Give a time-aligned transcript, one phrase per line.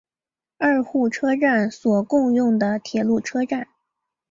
[0.57, 3.67] 二户车站所共用的铁路车站。